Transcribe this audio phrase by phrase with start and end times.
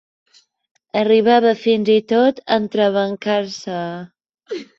[1.01, 3.79] Arribava fins i tot a entrebancar-se.